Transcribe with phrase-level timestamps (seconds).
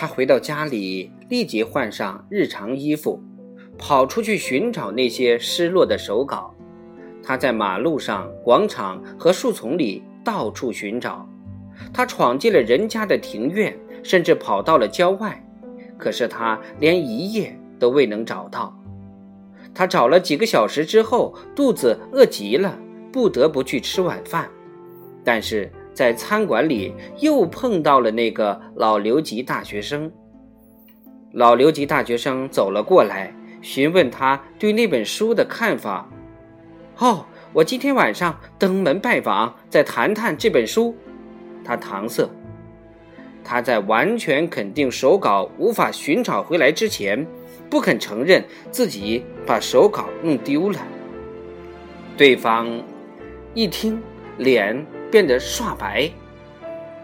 [0.00, 3.22] 他回到家里，立即换上日常衣服，
[3.76, 6.54] 跑出去寻找那些失落的手稿。
[7.22, 11.28] 他在马路上、广场和树丛里到处寻找，
[11.92, 15.38] 他闯进了人家的庭院，甚至跑到了郊外，
[15.98, 18.74] 可是他连一夜都未能找到。
[19.74, 22.78] 他找了几个小时之后，肚子饿极了，
[23.12, 24.48] 不得不去吃晚饭，
[25.22, 25.70] 但是
[26.00, 30.10] 在餐馆里又碰到了那个老留级大学生。
[31.32, 33.30] 老留级大学生走了过来，
[33.60, 36.08] 询问他对那本书的看法。
[36.96, 40.96] 哦，我今天晚上登门拜访，再谈谈这本书。
[41.62, 42.26] 他搪塞。
[43.44, 47.26] 他在完全肯定手稿无法寻找回来之前，
[47.68, 50.78] 不肯承认自己把手稿弄丢了。
[52.16, 52.66] 对方
[53.52, 54.00] 一听，
[54.38, 56.10] 脸变得刷白。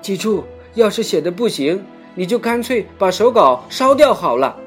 [0.00, 1.82] 记住，要是写的不行，
[2.14, 4.60] 你就干脆把手稿烧掉好了。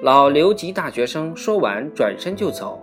[0.00, 2.82] 老留级大学生说完，转身就走。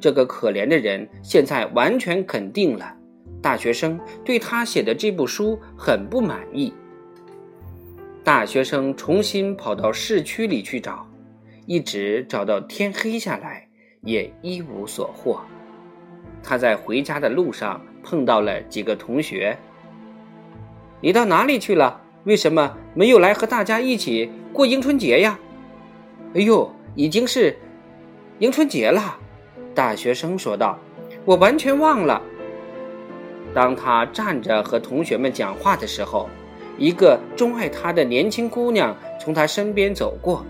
[0.00, 2.94] 这个可怜的人现在完全肯定了，
[3.40, 6.72] 大学生对他写的这部书很不满意。
[8.24, 11.06] 大学生重新跑到市区里去找，
[11.66, 13.68] 一直找到天黑下来，
[14.02, 15.40] 也一无所获。
[16.46, 19.58] 他在回家的路上碰到了几个同学。
[21.00, 22.00] 你到哪里去了？
[22.22, 25.38] 为什么没有来和大家一起过迎春节呀？
[26.34, 27.58] 哎呦，已经是
[28.38, 29.18] 迎春节了。
[29.74, 30.78] 大学生说道
[31.26, 32.22] ：“我完全忘了。”
[33.52, 36.28] 当他站着和同学们讲话的时候，
[36.78, 40.44] 一个钟爱他的年轻姑娘从他身边走过，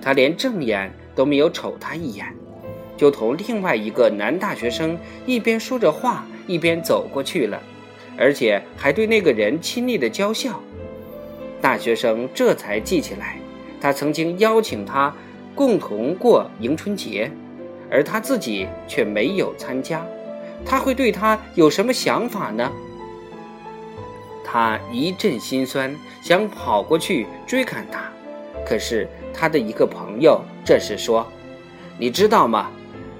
[0.00, 2.26] 他连正眼都没有瞅他一眼，
[2.96, 7.60] 就同另外一个男大学生一边说着话一边走过去了，
[8.16, 10.60] 而且还对那个人亲昵的娇笑。
[11.60, 13.38] 大学生这才记起来，
[13.80, 15.14] 他曾经邀请他
[15.54, 17.30] 共同过迎春节。
[17.88, 20.04] 而他自己却没有参加，
[20.64, 22.68] 他会对他有什么想法呢？
[24.44, 28.10] 他一阵心酸，想跑过去追赶他，
[28.66, 31.24] 可是他的一个朋友这时说
[31.96, 32.72] ：“你知道吗？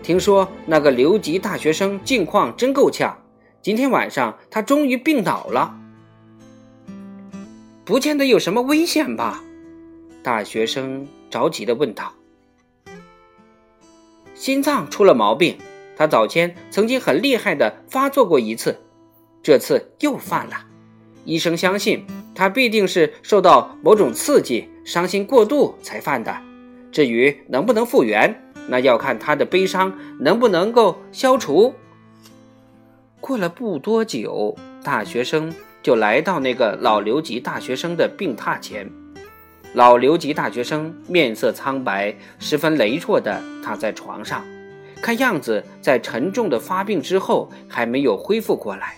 [0.07, 3.25] 听说那个留级大学生近况真够呛，
[3.61, 5.77] 今天晚上他终于病倒了，
[7.85, 9.43] 不见得有什么危险吧？”
[10.23, 12.15] 大学生着急地问道。
[14.37, 15.59] 心脏出了毛病，
[15.97, 18.81] 他早前曾经很厉害的发作过一次，
[19.43, 20.69] 这次又犯了。
[21.25, 26.41] 医生相信他必定是受到某种刺激，伤心过度才犯的。
[26.93, 31.75] 至于能不能复原，那要看他的悲伤能不能够消除。
[33.21, 38.91] 过了不多久，大学生就来到那个老留级大学生的病榻前。
[39.75, 44.45] 老留级大学生面色苍白，十分羸弱地躺在床上，
[45.03, 48.97] 看样子在沉重的发病之后还没有恢复过来。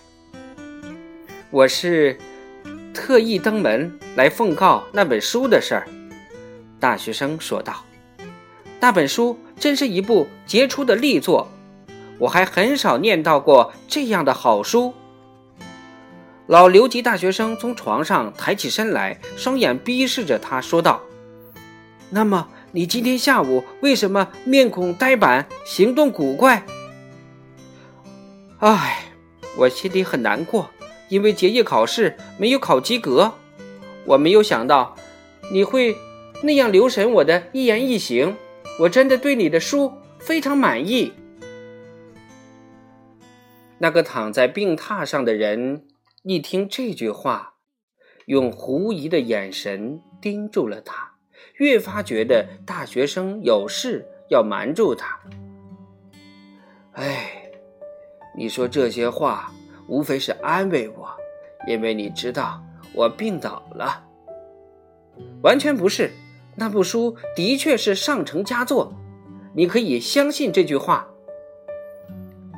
[1.50, 2.16] 我是
[2.92, 5.88] 特意登门来奉告那本书的事儿，
[6.78, 7.84] 大学生说道。
[8.78, 11.48] 那本书真是一部杰出的力作，
[12.18, 14.94] 我还很少念到过这样的好书。
[16.46, 21.02] 老留级大学生从床上抬起身来，双眼逼视着他，说道
[22.08, 26.64] ：“那么，你今天下午为什么面孔呆板，行动古怪
[28.60, 29.04] ？”“唉，
[29.58, 30.70] 我心里很难过，
[31.10, 33.34] 因为结业考试没有考及格。
[34.06, 34.96] 我没有想到
[35.52, 35.94] 你会
[36.42, 38.34] 那样留神我的一言一行。
[38.78, 41.12] 我真的对你的书非常满意。”
[43.78, 45.84] 那个躺在病榻上的人。
[46.24, 47.54] 一听这句话，
[48.26, 51.12] 用狐疑的眼神盯住了他，
[51.54, 55.18] 越发觉得大学生有事要瞒住他。
[56.92, 57.50] 哎，
[58.36, 59.50] 你说这些话
[59.86, 61.08] 无非是安慰我，
[61.66, 62.62] 因为你知道
[62.92, 64.04] 我病倒了。
[65.42, 66.10] 完全不是，
[66.58, 68.92] 那部书的确是上乘佳作，
[69.54, 71.08] 你可以相信这句话。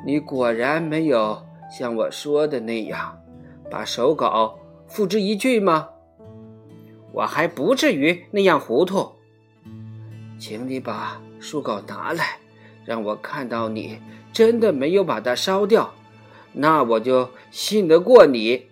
[0.03, 3.17] 你果然没有像我说的那样。
[3.69, 5.87] 把手稿付之一炬吗？
[7.13, 9.13] 我还不至于那样糊涂。
[10.37, 12.39] 请你把书稿拿来，
[12.83, 13.97] 让我看到你
[14.33, 15.93] 真的没有把它烧掉，
[16.51, 18.65] 那我就信得过你。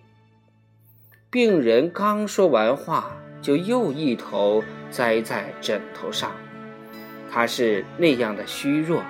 [1.29, 6.31] 病人刚说完话，就又一头栽在枕头上。
[7.31, 9.03] 他是那样的虚弱，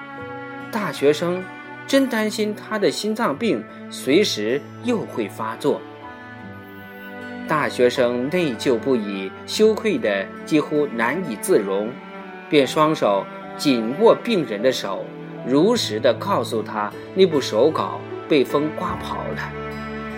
[0.72, 1.44] 大学生。
[1.88, 5.82] 真担心他的心脏病随时又会发作。
[7.48, 11.90] 大学生内疚不已，羞愧的几乎难以自容，
[12.48, 13.26] 便双手
[13.58, 15.04] 紧握病人的手，
[15.48, 19.52] 如实的告诉他那部手稿被风刮跑了，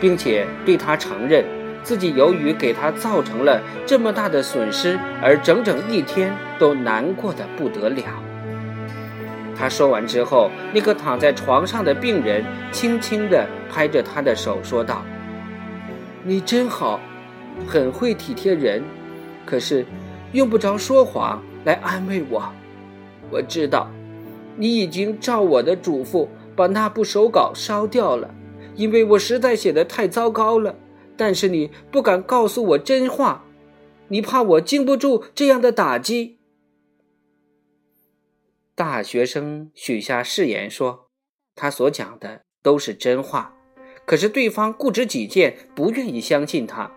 [0.01, 1.45] 并且对他承认
[1.83, 8.03] 自己由于给他造成了这么大的损失，而整整一天都难过的不得了。
[9.55, 15.03] 他说完之后，那个躺在床上的病人轻轻地拍着他的手，说道
[16.23, 16.99] ：“你真好。”
[17.67, 18.81] 很会体贴人，
[19.45, 19.85] 可是
[20.31, 22.41] 用不着说谎来安慰我。
[23.29, 23.91] 我知道，
[24.55, 28.33] 你已经照我的嘱咐把那部手稿烧掉了，
[28.73, 30.73] 因为我实在写的太糟糕了。
[31.21, 33.45] 但是你不敢告诉我真话，
[34.07, 36.39] 你怕我经不住这样的打击。
[38.73, 41.11] 大学生许下誓言说，
[41.53, 43.53] 他所讲的都是真话，
[44.03, 46.91] 可是对方固执己见，不愿意相信他。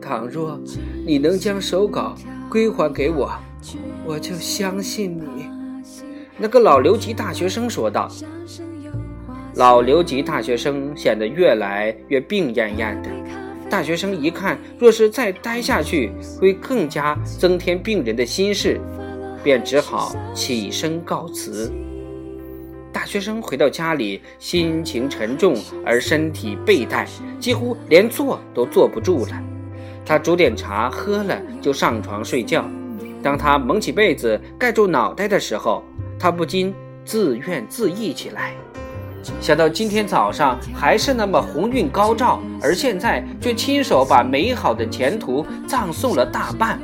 [0.00, 0.58] 倘若
[1.06, 2.14] 你能将手稿
[2.48, 3.30] 归还给我，
[4.06, 5.50] 我就相信你。”
[6.40, 8.10] 那个老留级大学生说道。
[9.54, 13.10] 老留级大学生显得越来越病恹恹的。
[13.68, 16.10] 大学生一看，若是再待下去，
[16.40, 18.80] 会更加增添病人的心事，
[19.42, 21.72] 便只好起身告辞。
[22.92, 25.56] 大学生回到家里，心情沉重
[25.86, 27.06] 而身体背怠，
[27.38, 29.40] 几乎连坐都坐不住了。
[30.04, 32.68] 他煮点茶喝了，就上床睡觉。
[33.22, 35.84] 当他蒙起被子盖住脑袋的时候，
[36.18, 36.74] 他不禁
[37.04, 38.54] 自怨自艾起来。
[39.40, 46.78] 想到今天早上还是那么鸿运高照，而现在却亲手把美好的前途葬送了大半，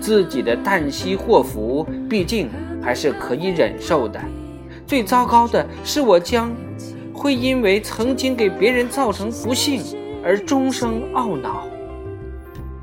[0.00, 2.50] 自己的旦夕祸福毕竟
[2.82, 4.20] 还是可以忍受的。
[4.86, 6.50] 最糟糕的是，我将
[7.12, 9.82] 会因为曾经给别人造成不幸
[10.24, 11.66] 而终生懊恼。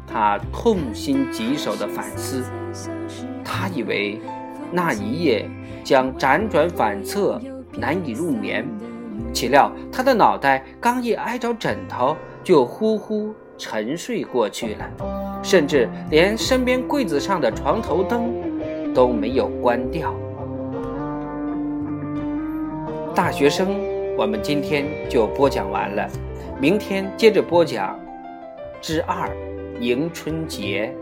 [0.07, 2.43] 他痛心疾首的反思，
[3.43, 4.21] 他以为
[4.71, 5.49] 那一夜
[5.83, 7.41] 将辗转反侧，
[7.77, 8.65] 难以入眠，
[9.33, 18.33] 岂料他的脑袋刚一挨着枕头，就呼呼沉睡过去了，甚至连身边柜子上的床头灯
[18.93, 20.13] 都没有关掉。
[23.13, 23.77] 大学生，
[24.17, 26.07] 我们今天就播讲完了，
[26.59, 27.99] 明天接着播讲
[28.81, 29.29] 之二。
[29.81, 30.95] 迎春节。